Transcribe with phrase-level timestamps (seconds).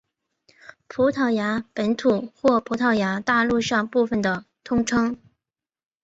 [0.87, 5.15] 葡萄牙本土或葡萄牙大陆上部分的通称。